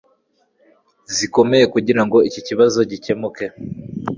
[1.15, 3.45] zikomeye kugirango iki kibazo gikemuke